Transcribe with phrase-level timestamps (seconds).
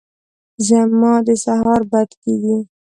[0.67, 2.57] زما د سهاره بد کېږي!